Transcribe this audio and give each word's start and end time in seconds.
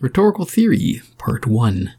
Rhetorical 0.00 0.46
Theory, 0.46 1.02
Part 1.18 1.46
1. 1.46 1.92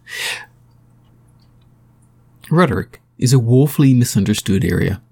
Rhetoric 2.49 2.99
is 3.19 3.31
a 3.31 3.37
woefully 3.37 3.93
misunderstood 3.93 4.65
area. 4.65 5.03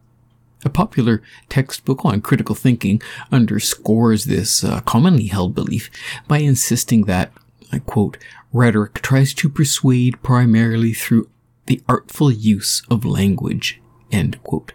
A 0.65 0.69
popular 0.71 1.21
textbook 1.49 2.03
on 2.03 2.21
critical 2.21 2.55
thinking 2.55 2.99
underscores 3.31 4.25
this 4.25 4.63
uh, 4.63 4.81
commonly 4.81 5.27
held 5.27 5.53
belief 5.53 5.91
by 6.27 6.39
insisting 6.39 7.05
that, 7.05 7.31
I 7.71 7.77
quote, 7.77 8.17
rhetoric 8.51 8.95
tries 9.03 9.35
to 9.35 9.49
persuade 9.49 10.23
primarily 10.23 10.93
through 10.93 11.29
the 11.67 11.83
artful 11.87 12.31
use 12.31 12.81
of 12.89 13.05
language, 13.05 13.79
end 14.11 14.43
quote. 14.43 14.73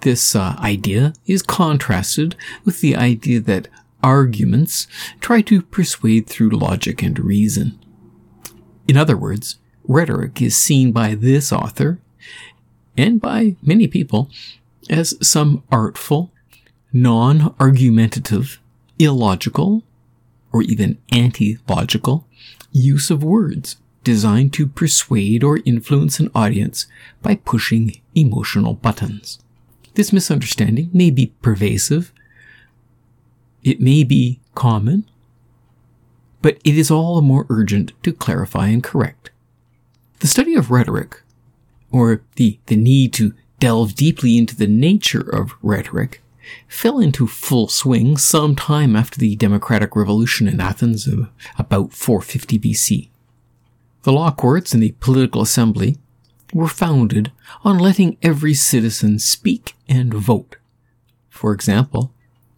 This 0.00 0.34
uh, 0.34 0.56
idea 0.58 1.12
is 1.26 1.42
contrasted 1.42 2.34
with 2.64 2.80
the 2.80 2.96
idea 2.96 3.38
that 3.38 3.68
arguments 4.04 4.86
try 5.18 5.40
to 5.40 5.62
persuade 5.62 6.26
through 6.26 6.50
logic 6.50 7.02
and 7.02 7.18
reason. 7.18 7.78
In 8.86 8.98
other 8.98 9.16
words, 9.16 9.58
rhetoric 9.88 10.42
is 10.42 10.56
seen 10.56 10.92
by 10.92 11.14
this 11.14 11.50
author, 11.50 11.98
and 12.98 13.20
by 13.20 13.56
many 13.62 13.88
people, 13.88 14.30
as 14.90 15.16
some 15.26 15.64
artful, 15.72 16.30
non-argumentative, 16.92 18.60
illogical, 18.98 19.82
or 20.52 20.62
even 20.62 20.98
anti-logical 21.10 22.28
use 22.72 23.10
of 23.10 23.24
words 23.24 23.76
designed 24.04 24.52
to 24.52 24.66
persuade 24.66 25.42
or 25.42 25.60
influence 25.64 26.20
an 26.20 26.30
audience 26.34 26.86
by 27.22 27.34
pushing 27.36 28.00
emotional 28.14 28.74
buttons. 28.74 29.38
This 29.94 30.12
misunderstanding 30.12 30.90
may 30.92 31.10
be 31.10 31.32
pervasive 31.40 32.12
it 33.64 33.80
may 33.80 34.04
be 34.04 34.40
common, 34.54 35.04
but 36.42 36.58
it 36.62 36.76
is 36.76 36.90
all 36.90 37.16
the 37.16 37.22
more 37.22 37.46
urgent 37.48 37.92
to 38.02 38.12
clarify 38.12 38.68
and 38.68 38.84
correct. 38.84 39.30
The 40.20 40.26
study 40.26 40.54
of 40.54 40.70
rhetoric, 40.70 41.22
or 41.90 42.22
the, 42.36 42.58
the 42.66 42.76
need 42.76 43.12
to 43.14 43.34
delve 43.58 43.94
deeply 43.94 44.36
into 44.36 44.54
the 44.54 44.66
nature 44.66 45.20
of 45.22 45.54
rhetoric, 45.62 46.22
fell 46.68 46.98
into 46.98 47.26
full 47.26 47.68
swing 47.68 48.18
some 48.18 48.54
time 48.54 48.94
after 48.94 49.18
the 49.18 49.36
democratic 49.36 49.96
revolution 49.96 50.46
in 50.46 50.60
Athens 50.60 51.06
of 51.06 51.30
about 51.58 51.92
450 51.92 52.58
BC. 52.58 53.08
The 54.02 54.12
law 54.12 54.30
courts 54.30 54.74
and 54.74 54.82
the 54.82 54.94
political 55.00 55.40
assembly 55.40 55.96
were 56.52 56.68
founded 56.68 57.32
on 57.64 57.78
letting 57.78 58.18
every 58.22 58.52
citizen 58.52 59.18
speak 59.18 59.74
and 59.88 60.12
vote. 60.12 60.56
For 61.30 61.52
example, 61.52 62.12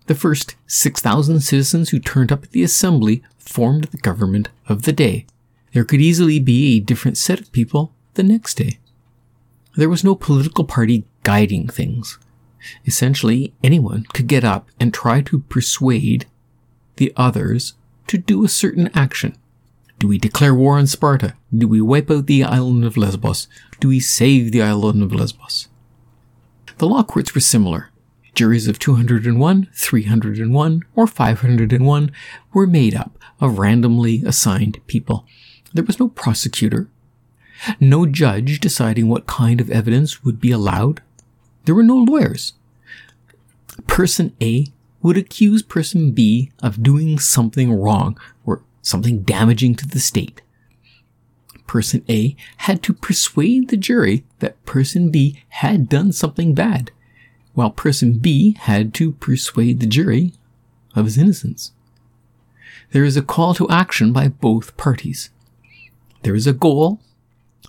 the 0.06 0.14
first 0.14 0.56
6,000 0.66 1.40
citizens 1.40 1.90
who 1.90 1.98
turned 1.98 2.32
up 2.32 2.44
at 2.44 2.50
the 2.50 2.62
assembly 2.62 3.22
formed 3.38 3.84
the 3.84 3.98
government 3.98 4.48
of 4.68 4.82
the 4.82 4.92
day. 4.92 5.26
There 5.72 5.84
could 5.84 6.00
easily 6.00 6.38
be 6.38 6.76
a 6.76 6.80
different 6.80 7.18
set 7.18 7.40
of 7.40 7.52
people 7.52 7.92
the 8.14 8.22
next 8.22 8.54
day. 8.54 8.78
There 9.76 9.90
was 9.90 10.04
no 10.04 10.14
political 10.14 10.64
party 10.64 11.04
guiding 11.22 11.68
things. 11.68 12.18
Essentially, 12.86 13.52
anyone 13.62 14.04
could 14.12 14.26
get 14.26 14.44
up 14.44 14.68
and 14.80 14.92
try 14.92 15.20
to 15.22 15.40
persuade 15.40 16.26
the 16.96 17.12
others 17.16 17.74
to 18.06 18.18
do 18.18 18.44
a 18.44 18.48
certain 18.48 18.91
action. 18.94 19.36
Do 19.98 20.08
we 20.08 20.18
declare 20.18 20.54
war 20.54 20.78
on 20.78 20.86
Sparta? 20.86 21.34
Do 21.56 21.68
we 21.68 21.80
wipe 21.80 22.10
out 22.10 22.26
the 22.26 22.44
island 22.44 22.84
of 22.84 22.96
Lesbos? 22.96 23.48
Do 23.80 23.88
we 23.88 24.00
save 24.00 24.52
the 24.52 24.62
island 24.62 25.02
of 25.02 25.12
Lesbos? 25.12 25.68
The 26.78 26.86
law 26.86 27.02
courts 27.02 27.34
were 27.34 27.41
similar. 27.41 27.91
Juries 28.36 28.68
of 28.68 28.78
201, 28.78 29.68
301, 29.72 30.82
or 30.94 31.06
501 31.06 32.12
were 32.52 32.66
made 32.66 32.94
up 32.94 33.18
of 33.40 33.58
randomly 33.58 34.22
assigned 34.26 34.78
people. 34.86 35.24
There 35.72 35.82
was 35.82 35.98
no 35.98 36.08
prosecutor, 36.08 36.91
no 37.80 38.04
judge 38.04 38.60
deciding 38.60 39.08
what 39.08 39.26
kind 39.26 39.58
of 39.58 39.70
evidence 39.70 40.22
would 40.22 40.38
be 40.38 40.50
allowed. 40.50 41.00
There 41.64 41.75
were 41.75 41.82
no 41.82 41.96
lawyers. 41.96 42.52
Person 43.86 44.36
A 44.42 44.66
would 45.00 45.16
accuse 45.16 45.62
person 45.62 46.12
B 46.12 46.52
of 46.62 46.82
doing 46.82 47.19
something 47.19 47.72
wrong 47.72 48.20
or 48.44 48.62
something 48.82 49.22
damaging 49.22 49.76
to 49.76 49.88
the 49.88 49.98
state. 49.98 50.42
Person 51.66 52.04
A 52.06 52.36
had 52.58 52.82
to 52.82 52.92
persuade 52.92 53.70
the 53.70 53.78
jury 53.78 54.26
that 54.41 54.62
person 54.66 55.10
B 55.10 55.42
had 55.48 55.88
done 55.88 56.12
something 56.12 56.54
bad 56.54 56.91
while 57.56 57.71
person 57.71 58.19
B 58.19 58.53
had 58.61 58.93
to 58.94 59.12
persuade 59.12 59.81
the 59.81 59.87
jury 59.87 60.34
of 60.94 61.06
his 61.06 61.17
innocence. 61.17 61.72
There 62.93 63.03
is 63.03 63.17
a 63.17 63.22
call 63.22 63.55
to 63.55 63.69
action 63.71 64.12
by 64.12 64.28
both 64.28 64.77
parties. 64.77 65.31
There 66.22 66.34
is 66.34 66.47
a 66.47 66.53
goal, 66.53 67.00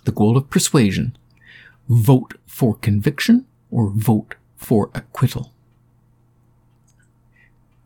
the 0.04 0.12
goal 0.12 0.36
of 0.36 0.50
persuasion. 0.50 1.16
Vote 1.88 2.34
for 2.46 2.74
conviction 2.74 3.46
or 3.70 3.88
vote 3.88 4.34
for 4.56 4.90
acquittal. 4.94 5.54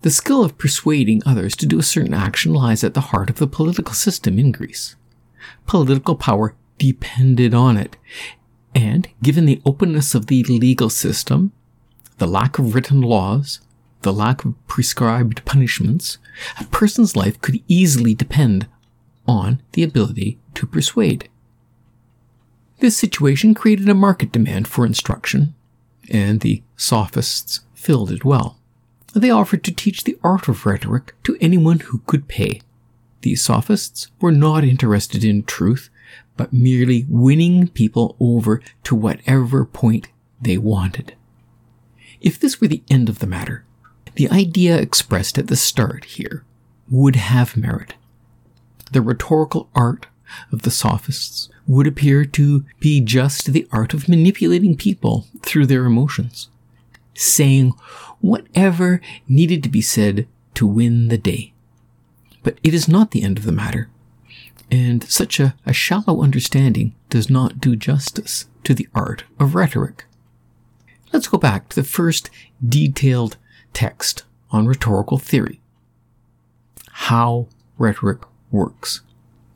The 0.00 0.10
skill 0.10 0.42
of 0.42 0.58
persuading 0.58 1.22
others 1.24 1.54
to 1.54 1.66
do 1.66 1.78
a 1.78 1.84
certain 1.84 2.14
action 2.14 2.52
lies 2.52 2.82
at 2.82 2.94
the 2.94 3.12
heart 3.12 3.30
of 3.30 3.36
the 3.36 3.46
political 3.46 3.94
system 3.94 4.40
in 4.40 4.50
Greece. 4.50 4.96
Political 5.66 6.16
power 6.16 6.56
depended 6.78 7.54
on 7.54 7.76
it, 7.76 7.96
and 8.74 9.08
given 9.22 9.46
the 9.46 9.62
openness 9.64 10.16
of 10.16 10.26
the 10.26 10.42
legal 10.42 10.90
system, 10.90 11.52
the 12.22 12.28
lack 12.28 12.56
of 12.56 12.72
written 12.72 13.00
laws, 13.00 13.58
the 14.02 14.12
lack 14.12 14.44
of 14.44 14.54
prescribed 14.68 15.44
punishments, 15.44 16.18
a 16.60 16.64
person's 16.66 17.16
life 17.16 17.40
could 17.40 17.60
easily 17.66 18.14
depend 18.14 18.68
on 19.26 19.60
the 19.72 19.82
ability 19.82 20.38
to 20.54 20.64
persuade. 20.64 21.28
This 22.78 22.96
situation 22.96 23.54
created 23.54 23.88
a 23.88 23.94
market 23.94 24.30
demand 24.30 24.68
for 24.68 24.86
instruction, 24.86 25.56
and 26.08 26.42
the 26.42 26.62
sophists 26.76 27.62
filled 27.74 28.12
it 28.12 28.24
well. 28.24 28.56
They 29.14 29.30
offered 29.30 29.64
to 29.64 29.74
teach 29.74 30.04
the 30.04 30.16
art 30.22 30.46
of 30.46 30.64
rhetoric 30.64 31.16
to 31.24 31.36
anyone 31.40 31.80
who 31.80 32.02
could 32.06 32.28
pay. 32.28 32.60
These 33.22 33.42
sophists 33.42 34.06
were 34.20 34.30
not 34.30 34.62
interested 34.62 35.24
in 35.24 35.42
truth, 35.42 35.90
but 36.36 36.52
merely 36.52 37.04
winning 37.08 37.66
people 37.66 38.14
over 38.20 38.62
to 38.84 38.94
whatever 38.94 39.64
point 39.64 40.06
they 40.40 40.56
wanted. 40.56 41.16
If 42.22 42.38
this 42.38 42.60
were 42.60 42.68
the 42.68 42.84
end 42.88 43.08
of 43.08 43.18
the 43.18 43.26
matter, 43.26 43.64
the 44.14 44.30
idea 44.30 44.78
expressed 44.78 45.38
at 45.38 45.48
the 45.48 45.56
start 45.56 46.04
here 46.04 46.44
would 46.88 47.16
have 47.16 47.56
merit. 47.56 47.94
The 48.92 49.02
rhetorical 49.02 49.68
art 49.74 50.06
of 50.52 50.62
the 50.62 50.70
sophists 50.70 51.48
would 51.66 51.86
appear 51.86 52.24
to 52.24 52.64
be 52.78 53.00
just 53.00 53.52
the 53.52 53.66
art 53.72 53.92
of 53.92 54.08
manipulating 54.08 54.76
people 54.76 55.26
through 55.40 55.66
their 55.66 55.84
emotions, 55.84 56.48
saying 57.14 57.70
whatever 58.20 59.00
needed 59.28 59.64
to 59.64 59.68
be 59.68 59.82
said 59.82 60.28
to 60.54 60.66
win 60.66 61.08
the 61.08 61.18
day. 61.18 61.52
But 62.44 62.58
it 62.62 62.72
is 62.72 62.88
not 62.88 63.10
the 63.10 63.22
end 63.22 63.36
of 63.36 63.44
the 63.44 63.52
matter, 63.52 63.90
and 64.70 65.02
such 65.10 65.40
a, 65.40 65.56
a 65.66 65.72
shallow 65.72 66.22
understanding 66.22 66.94
does 67.10 67.28
not 67.28 67.60
do 67.60 67.74
justice 67.74 68.46
to 68.62 68.74
the 68.74 68.88
art 68.94 69.24
of 69.40 69.56
rhetoric. 69.56 70.04
Let's 71.12 71.28
go 71.28 71.38
back 71.38 71.68
to 71.68 71.76
the 71.76 71.84
first 71.84 72.30
detailed 72.66 73.36
text 73.72 74.24
on 74.50 74.66
rhetorical 74.66 75.18
theory. 75.18 75.60
How 76.90 77.48
rhetoric 77.78 78.22
works. 78.50 79.02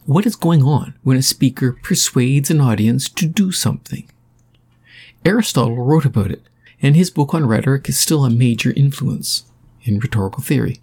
What 0.04 0.26
is 0.26 0.36
going 0.36 0.62
on 0.62 0.94
when 1.02 1.16
a 1.16 1.22
speaker 1.22 1.72
persuades 1.82 2.50
an 2.50 2.60
audience 2.60 3.08
to 3.10 3.26
do 3.26 3.52
something? 3.52 4.08
Aristotle 5.24 5.82
wrote 5.82 6.04
about 6.04 6.30
it, 6.30 6.42
and 6.80 6.94
his 6.94 7.10
book 7.10 7.34
on 7.34 7.46
rhetoric 7.46 7.88
is 7.88 7.98
still 7.98 8.24
a 8.24 8.30
major 8.30 8.72
influence 8.76 9.44
in 9.82 9.98
rhetorical 9.98 10.42
theory. 10.42 10.80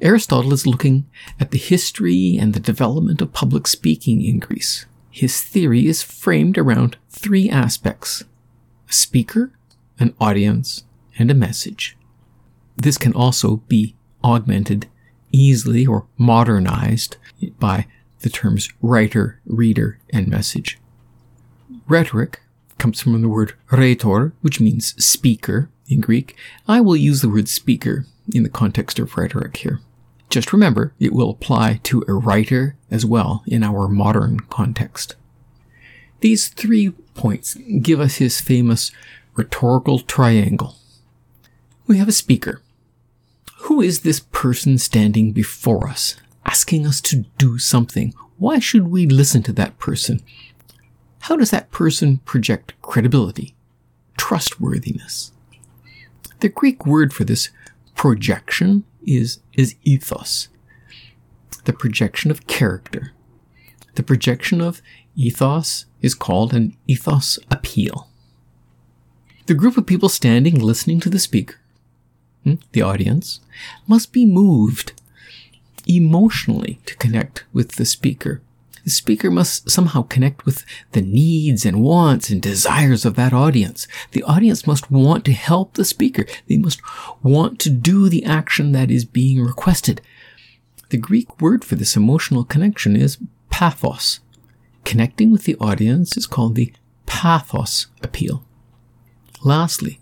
Aristotle 0.00 0.52
is 0.52 0.66
looking 0.66 1.06
at 1.38 1.52
the 1.52 1.58
history 1.58 2.36
and 2.36 2.54
the 2.54 2.60
development 2.60 3.20
of 3.20 3.32
public 3.32 3.66
speaking 3.66 4.24
in 4.24 4.40
Greece. 4.40 4.86
His 5.10 5.42
theory 5.42 5.86
is 5.86 6.02
framed 6.02 6.58
around 6.58 6.96
three 7.10 7.48
aspects. 7.48 8.24
A 8.88 8.92
speaker, 8.92 9.52
an 9.98 10.14
audience, 10.20 10.84
and 11.18 11.30
a 11.30 11.34
message. 11.34 11.96
This 12.76 12.98
can 12.98 13.12
also 13.14 13.56
be 13.68 13.94
augmented 14.24 14.88
easily 15.30 15.86
or 15.86 16.06
modernized 16.16 17.16
by 17.58 17.86
the 18.20 18.30
terms 18.30 18.68
writer, 18.80 19.40
reader, 19.46 19.98
and 20.10 20.28
message. 20.28 20.78
Rhetoric 21.88 22.40
comes 22.78 23.00
from 23.00 23.20
the 23.20 23.28
word 23.28 23.54
rhetor, 23.70 24.32
which 24.40 24.60
means 24.60 24.94
speaker 25.04 25.68
in 25.88 26.00
Greek. 26.00 26.36
I 26.66 26.80
will 26.80 26.96
use 26.96 27.20
the 27.20 27.28
word 27.28 27.48
speaker 27.48 28.06
in 28.32 28.42
the 28.42 28.48
context 28.48 28.98
of 28.98 29.16
rhetoric 29.16 29.58
here. 29.58 29.80
Just 30.30 30.52
remember, 30.52 30.94
it 30.98 31.12
will 31.12 31.30
apply 31.30 31.80
to 31.84 32.04
a 32.08 32.14
writer 32.14 32.76
as 32.90 33.04
well 33.04 33.42
in 33.46 33.62
our 33.62 33.88
modern 33.88 34.40
context. 34.40 35.16
These 36.20 36.48
three 36.48 36.90
points 37.14 37.54
give 37.82 38.00
us 38.00 38.16
his 38.16 38.40
famous 38.40 38.92
rhetorical 39.34 39.98
triangle. 40.00 40.76
We 41.86 41.98
have 41.98 42.08
a 42.08 42.12
speaker. 42.12 42.62
Who 43.62 43.80
is 43.80 44.00
this 44.00 44.20
person 44.20 44.78
standing 44.78 45.32
before 45.32 45.88
us? 45.88 46.16
asking 46.44 46.86
us 46.86 47.00
to 47.00 47.24
do 47.38 47.58
something. 47.58 48.14
Why 48.38 48.58
should 48.58 48.88
we 48.88 49.06
listen 49.06 49.42
to 49.44 49.52
that 49.54 49.78
person? 49.78 50.20
How 51.20 51.36
does 51.36 51.50
that 51.50 51.70
person 51.70 52.18
project 52.18 52.74
credibility, 52.82 53.54
trustworthiness? 54.16 55.32
The 56.40 56.48
Greek 56.48 56.84
word 56.84 57.12
for 57.12 57.24
this 57.24 57.50
projection 57.94 58.84
is, 59.06 59.38
is 59.52 59.76
ethos, 59.84 60.48
the 61.64 61.72
projection 61.72 62.30
of 62.30 62.46
character. 62.46 63.12
The 63.94 64.02
projection 64.02 64.60
of 64.60 64.82
ethos 65.14 65.86
is 66.00 66.14
called 66.14 66.52
an 66.52 66.76
ethos 66.88 67.38
appeal. 67.50 68.08
The 69.46 69.54
group 69.54 69.76
of 69.76 69.86
people 69.86 70.08
standing 70.08 70.58
listening 70.60 71.00
to 71.00 71.10
the 71.10 71.18
speaker, 71.18 71.56
hmm, 72.44 72.54
the 72.72 72.82
audience, 72.82 73.40
must 73.86 74.12
be 74.12 74.24
moved 74.24 74.92
emotionally 75.86 76.78
to 76.86 76.96
connect 76.96 77.44
with 77.52 77.72
the 77.72 77.84
speaker. 77.84 78.40
The 78.84 78.90
speaker 78.90 79.30
must 79.30 79.70
somehow 79.70 80.02
connect 80.02 80.44
with 80.44 80.64
the 80.92 81.02
needs 81.02 81.64
and 81.64 81.82
wants 81.82 82.30
and 82.30 82.42
desires 82.42 83.04
of 83.04 83.14
that 83.14 83.32
audience. 83.32 83.86
The 84.12 84.24
audience 84.24 84.66
must 84.66 84.90
want 84.90 85.24
to 85.26 85.32
help 85.32 85.74
the 85.74 85.84
speaker. 85.84 86.24
They 86.48 86.56
must 86.56 86.80
want 87.22 87.58
to 87.60 87.70
do 87.70 88.08
the 88.08 88.24
action 88.24 88.72
that 88.72 88.90
is 88.90 89.04
being 89.04 89.40
requested. 89.42 90.00
The 90.90 90.98
Greek 90.98 91.40
word 91.40 91.64
for 91.64 91.76
this 91.76 91.96
emotional 91.96 92.44
connection 92.44 92.96
is 92.96 93.18
pathos. 93.50 94.20
Connecting 94.84 95.30
with 95.30 95.44
the 95.44 95.56
audience 95.56 96.16
is 96.16 96.26
called 96.26 96.56
the 96.56 96.72
pathos 97.06 97.86
appeal. 98.02 98.44
Lastly, 99.44 100.00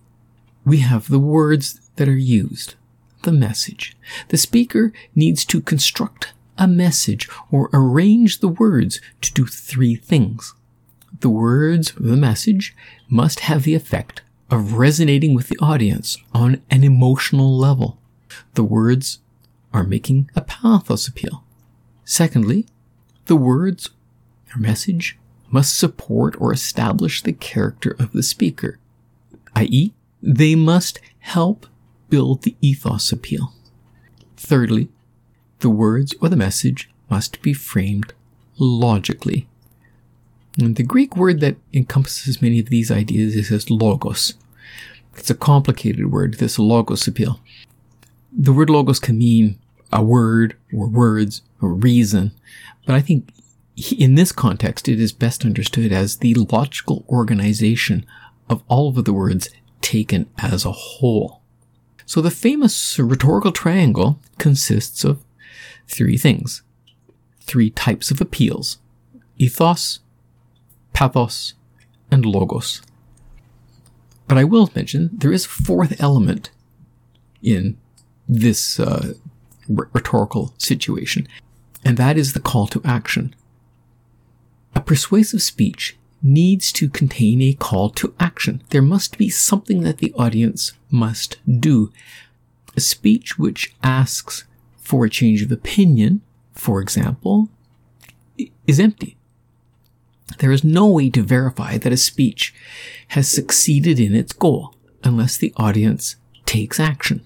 we 0.66 0.78
have 0.78 1.08
the 1.08 1.18
words 1.18 1.80
that 1.96 2.08
are 2.08 2.16
used, 2.16 2.74
the 3.22 3.32
message. 3.32 3.96
The 4.28 4.36
speaker 4.36 4.92
needs 5.14 5.44
to 5.46 5.62
construct 5.62 6.32
a 6.58 6.68
message 6.68 7.26
or 7.50 7.70
arrange 7.72 8.40
the 8.40 8.48
words 8.48 9.00
to 9.22 9.32
do 9.32 9.46
three 9.46 9.96
things. 9.96 10.54
The 11.20 11.30
words 11.30 11.90
of 11.96 12.04
the 12.04 12.16
message 12.16 12.76
must 13.08 13.40
have 13.40 13.62
the 13.62 13.74
effect 13.74 14.20
of 14.50 14.74
resonating 14.74 15.34
with 15.34 15.48
the 15.48 15.58
audience 15.58 16.18
on 16.34 16.60
an 16.70 16.84
emotional 16.84 17.56
level. 17.56 17.98
The 18.54 18.64
words 18.64 19.20
are 19.72 19.84
making 19.84 20.30
a 20.36 20.42
pathos 20.42 21.08
appeal. 21.08 21.44
Secondly, 22.04 22.66
the 23.26 23.36
words 23.36 23.88
or 24.54 24.58
message 24.58 25.18
must 25.50 25.78
support 25.78 26.38
or 26.38 26.52
establish 26.52 27.22
the 27.22 27.32
character 27.32 27.96
of 27.98 28.12
the 28.12 28.22
speaker, 28.22 28.78
i.e., 29.60 29.92
they 30.22 30.54
must 30.54 31.00
help 31.20 31.66
build 32.08 32.42
the 32.42 32.56
ethos 32.60 33.12
appeal. 33.12 33.52
Thirdly, 34.36 34.88
the 35.60 35.70
words 35.70 36.14
or 36.20 36.28
the 36.28 36.36
message 36.36 36.90
must 37.08 37.42
be 37.42 37.52
framed 37.52 38.12
logically. 38.58 39.46
And 40.58 40.76
the 40.76 40.82
Greek 40.82 41.16
word 41.16 41.40
that 41.40 41.56
encompasses 41.72 42.42
many 42.42 42.58
of 42.58 42.70
these 42.70 42.90
ideas 42.90 43.34
is 43.36 43.70
logos. 43.70 44.34
It's 45.16 45.30
a 45.30 45.34
complicated 45.34 46.10
word, 46.10 46.34
this 46.34 46.58
logos 46.58 47.06
appeal. 47.06 47.40
The 48.32 48.52
word 48.52 48.70
logos 48.70 49.00
can 49.00 49.18
mean 49.18 49.58
a 49.92 50.02
word 50.02 50.56
or 50.72 50.88
words 50.88 51.42
or 51.60 51.74
reason, 51.74 52.32
but 52.86 52.94
I 52.94 53.00
think 53.00 53.32
in 53.98 54.14
this 54.14 54.32
context 54.32 54.88
it 54.88 55.00
is 55.00 55.12
best 55.12 55.44
understood 55.44 55.92
as 55.92 56.16
the 56.16 56.34
logical 56.34 57.04
organization 57.08 58.06
of 58.50 58.62
all 58.68 58.88
of 58.88 59.04
the 59.04 59.12
words 59.12 59.48
taken 59.80 60.28
as 60.38 60.66
a 60.66 60.72
whole. 60.72 61.40
So 62.04 62.20
the 62.20 62.30
famous 62.30 62.98
rhetorical 62.98 63.52
triangle 63.52 64.18
consists 64.38 65.04
of 65.04 65.22
three 65.86 66.18
things. 66.18 66.62
Three 67.40 67.70
types 67.70 68.10
of 68.10 68.20
appeals. 68.20 68.78
Ethos, 69.38 70.00
pathos, 70.92 71.54
and 72.10 72.26
logos. 72.26 72.82
But 74.26 74.38
I 74.38 74.44
will 74.44 74.70
mention 74.74 75.10
there 75.12 75.32
is 75.32 75.46
a 75.46 75.48
fourth 75.48 76.00
element 76.00 76.50
in 77.42 77.78
this 78.28 78.78
uh, 78.78 79.14
rhetorical 79.68 80.54
situation, 80.58 81.26
and 81.84 81.96
that 81.96 82.18
is 82.18 82.32
the 82.32 82.40
call 82.40 82.66
to 82.68 82.82
action. 82.84 83.34
A 84.74 84.80
persuasive 84.80 85.42
speech 85.42 85.96
needs 86.22 86.72
to 86.72 86.88
contain 86.88 87.40
a 87.40 87.54
call 87.54 87.90
to 87.90 88.14
action. 88.20 88.62
There 88.70 88.82
must 88.82 89.18
be 89.18 89.28
something 89.28 89.82
that 89.82 89.98
the 89.98 90.12
audience 90.14 90.72
must 90.90 91.38
do. 91.48 91.92
A 92.76 92.80
speech 92.80 93.38
which 93.38 93.74
asks 93.82 94.44
for 94.78 95.04
a 95.04 95.10
change 95.10 95.42
of 95.42 95.52
opinion, 95.52 96.20
for 96.52 96.80
example, 96.80 97.48
is 98.66 98.78
empty. 98.78 99.16
There 100.38 100.52
is 100.52 100.64
no 100.64 100.86
way 100.86 101.10
to 101.10 101.22
verify 101.22 101.78
that 101.78 101.92
a 101.92 101.96
speech 101.96 102.54
has 103.08 103.28
succeeded 103.28 103.98
in 103.98 104.14
its 104.14 104.32
goal 104.32 104.74
unless 105.02 105.36
the 105.36 105.52
audience 105.56 106.16
takes 106.46 106.78
action. 106.78 107.22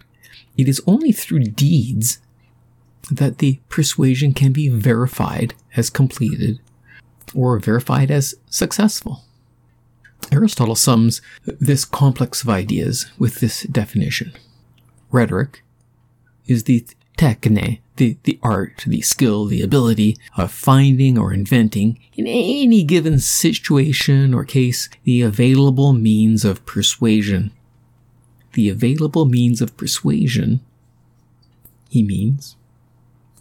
It 0.56 0.69
is 0.69 0.82
only 0.87 1.12
through 1.12 1.44
deeds 1.44 2.19
that 3.11 3.38
the 3.38 3.61
persuasion 3.69 4.32
can 4.32 4.52
be 4.52 4.69
verified 4.69 5.55
as 5.76 5.90
completed 5.90 6.61
or 7.35 7.59
verified 7.59 8.11
as 8.11 8.35
successful. 8.49 9.25
Aristotle 10.32 10.75
sums 10.75 11.21
this 11.44 11.85
complex 11.85 12.43
of 12.43 12.49
ideas 12.49 13.06
with 13.19 13.41
this 13.41 13.62
definition. 13.65 14.32
Rhetoric 15.11 15.62
is 16.47 16.65
the 16.65 16.87
techne, 17.17 17.81
the, 17.97 18.17
the 18.25 18.38
art, 18.43 18.85
the 18.87 19.00
skill, 19.03 19.47
the 19.47 19.62
ability 19.62 20.17
of 20.37 20.50
finding 20.50 21.17
or 21.17 21.32
inventing 21.32 21.99
in 22.17 22.26
any 22.26 22.82
given 22.82 23.19
situation 23.19 24.35
or 24.35 24.44
case 24.44 24.88
the 25.05 25.23
available 25.23 25.93
means 25.93 26.44
of 26.44 26.67
persuasion. 26.67 27.53
The 28.55 28.69
available 28.69 29.26
means 29.26 29.61
of 29.61 29.76
persuasion, 29.76 30.61
he 31.88 32.03
means, 32.03 32.56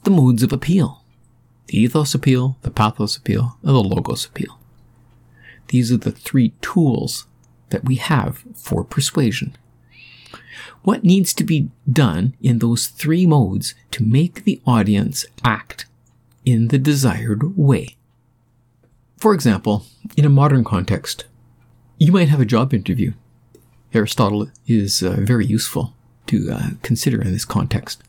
the 0.04 0.12
modes 0.12 0.44
of 0.44 0.52
appeal 0.52 1.03
the 1.68 1.80
ethos 1.80 2.14
appeal, 2.14 2.58
the 2.62 2.72
pathos 2.72 3.18
appeal, 3.18 3.58
and 3.64 3.76
the 3.76 3.84
logos 3.84 4.26
appeal. 4.26 4.60
These 5.68 5.92
are 5.92 5.98
the 5.98 6.12
three 6.12 6.54
tools 6.62 7.26
that 7.70 7.86
we 7.86 7.96
have 7.96 8.44
for 8.54 8.84
persuasion. 8.84 9.56
What 10.84 11.04
needs 11.04 11.34
to 11.36 11.44
be 11.44 11.70
done 11.90 12.36
in 12.42 12.60
those 12.60 12.88
three 12.88 13.26
modes 13.26 13.74
to 13.92 14.04
make 14.04 14.44
the 14.44 14.62
audience 14.68 15.26
act 15.44 15.86
in 16.46 16.68
the 16.68 16.78
desired 16.78 17.58
way? 17.58 17.96
For 19.18 19.34
example, 19.34 19.86
in 20.18 20.26
a 20.26 20.30
modern 20.30 20.66
context, 20.66 21.26
you 21.98 22.12
might 22.12 22.28
have 22.28 22.42
a 22.42 22.46
job 22.46 22.74
interview. 22.74 23.14
Aristotle 23.94 24.50
is 24.68 25.02
uh, 25.02 25.18
very 25.20 25.46
useful 25.46 25.96
to 26.28 26.52
uh, 26.52 26.70
consider 26.82 27.22
in 27.22 27.32
this 27.32 27.46
context. 27.46 28.04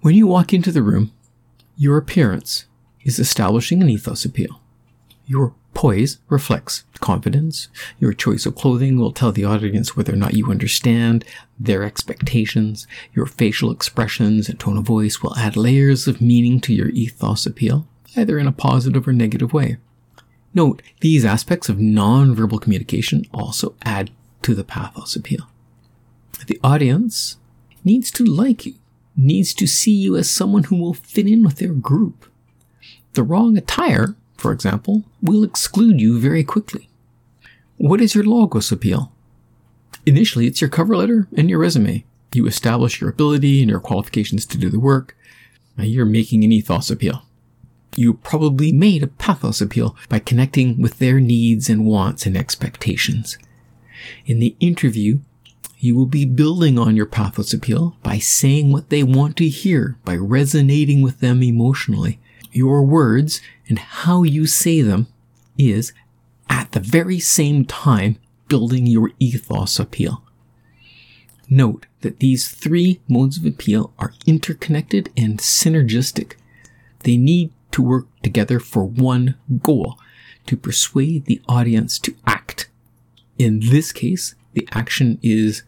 When 0.00 0.14
you 0.14 0.26
walk 0.26 0.54
into 0.54 0.72
the 0.72 0.82
room, 0.82 1.12
your 1.76 1.98
appearance 1.98 2.64
is 3.02 3.18
establishing 3.18 3.82
an 3.82 3.88
ethos 3.88 4.24
appeal. 4.24 4.60
Your 5.26 5.54
poise 5.74 6.18
reflects 6.28 6.84
confidence. 7.00 7.68
Your 7.98 8.12
choice 8.12 8.46
of 8.46 8.56
clothing 8.56 8.98
will 8.98 9.12
tell 9.12 9.32
the 9.32 9.44
audience 9.44 9.96
whether 9.96 10.12
or 10.12 10.16
not 10.16 10.34
you 10.34 10.50
understand 10.50 11.24
their 11.58 11.84
expectations. 11.84 12.86
Your 13.14 13.26
facial 13.26 13.70
expressions 13.70 14.48
and 14.48 14.58
tone 14.58 14.76
of 14.76 14.84
voice 14.84 15.22
will 15.22 15.36
add 15.36 15.56
layers 15.56 16.08
of 16.08 16.20
meaning 16.20 16.60
to 16.60 16.74
your 16.74 16.88
ethos 16.88 17.46
appeal, 17.46 17.86
either 18.16 18.38
in 18.38 18.46
a 18.46 18.52
positive 18.52 19.06
or 19.06 19.12
negative 19.12 19.52
way. 19.52 19.76
Note, 20.52 20.82
these 21.00 21.24
aspects 21.24 21.68
of 21.68 21.78
non-verbal 21.78 22.58
communication 22.58 23.24
also 23.32 23.76
add 23.82 24.10
to 24.42 24.54
the 24.54 24.64
pathos 24.64 25.14
appeal. 25.14 25.48
The 26.46 26.58
audience 26.64 27.36
needs 27.84 28.10
to 28.12 28.24
like 28.24 28.66
you, 28.66 28.74
needs 29.16 29.54
to 29.54 29.66
see 29.66 29.94
you 29.94 30.16
as 30.16 30.28
someone 30.28 30.64
who 30.64 30.76
will 30.76 30.94
fit 30.94 31.28
in 31.28 31.44
with 31.44 31.56
their 31.56 31.72
group. 31.72 32.29
The 33.14 33.22
wrong 33.24 33.56
attire, 33.56 34.14
for 34.36 34.52
example, 34.52 35.04
will 35.20 35.42
exclude 35.42 36.00
you 36.00 36.20
very 36.20 36.44
quickly. 36.44 36.88
What 37.76 38.00
is 38.00 38.14
your 38.14 38.24
logos 38.24 38.70
appeal? 38.70 39.12
Initially, 40.06 40.46
it's 40.46 40.60
your 40.60 40.70
cover 40.70 40.96
letter 40.96 41.26
and 41.36 41.50
your 41.50 41.58
resume. 41.58 42.04
You 42.32 42.46
establish 42.46 43.00
your 43.00 43.10
ability 43.10 43.60
and 43.60 43.70
your 43.70 43.80
qualifications 43.80 44.46
to 44.46 44.58
do 44.58 44.70
the 44.70 44.78
work. 44.78 45.16
Now 45.76 45.84
you're 45.84 46.06
making 46.06 46.44
an 46.44 46.52
ethos 46.52 46.90
appeal. 46.90 47.22
You 47.96 48.14
probably 48.14 48.70
made 48.70 49.02
a 49.02 49.08
pathos 49.08 49.60
appeal 49.60 49.96
by 50.08 50.20
connecting 50.20 50.80
with 50.80 50.98
their 50.98 51.18
needs 51.18 51.68
and 51.68 51.84
wants 51.84 52.24
and 52.24 52.36
expectations. 52.36 53.36
In 54.24 54.38
the 54.38 54.54
interview, 54.60 55.20
you 55.78 55.96
will 55.96 56.06
be 56.06 56.24
building 56.24 56.78
on 56.78 56.94
your 56.94 57.06
pathos 57.06 57.52
appeal 57.52 57.96
by 58.02 58.18
saying 58.18 58.70
what 58.70 58.90
they 58.90 59.02
want 59.02 59.36
to 59.38 59.48
hear, 59.48 59.98
by 60.04 60.14
resonating 60.14 61.02
with 61.02 61.18
them 61.18 61.42
emotionally 61.42 62.20
your 62.52 62.82
words 62.82 63.40
and 63.68 63.78
how 63.78 64.22
you 64.22 64.46
say 64.46 64.80
them 64.80 65.06
is 65.58 65.92
at 66.48 66.72
the 66.72 66.80
very 66.80 67.20
same 67.20 67.64
time 67.64 68.16
building 68.48 68.86
your 68.86 69.10
ethos 69.18 69.78
appeal. 69.78 70.22
Note 71.48 71.86
that 72.00 72.20
these 72.20 72.48
three 72.48 73.00
modes 73.08 73.38
of 73.38 73.44
appeal 73.44 73.92
are 73.98 74.14
interconnected 74.26 75.10
and 75.16 75.38
synergistic. 75.38 76.34
They 77.00 77.16
need 77.16 77.52
to 77.72 77.82
work 77.82 78.06
together 78.22 78.60
for 78.60 78.84
one 78.84 79.36
goal 79.62 79.98
to 80.46 80.56
persuade 80.56 81.24
the 81.24 81.40
audience 81.48 81.98
to 82.00 82.14
act. 82.26 82.68
In 83.38 83.60
this 83.60 83.92
case, 83.92 84.34
the 84.52 84.68
action 84.72 85.18
is 85.22 85.62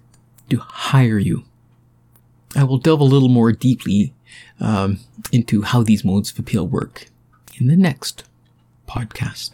to 0.51 0.59
hire 0.59 1.19
you. 1.19 1.45
I 2.55 2.65
will 2.65 2.79
delve 2.79 3.01
a 3.01 3.05
little 3.05 3.29
more 3.29 3.53
deeply 3.53 4.13
um, 4.61 4.99
into 5.31 5.63
how 5.63 5.83
these 5.83 6.05
modes 6.05 6.31
of 6.31 6.39
appeal 6.39 6.67
work 6.67 7.09
in 7.59 7.67
the 7.67 7.77
next 7.77 8.25
podcast. 8.89 9.53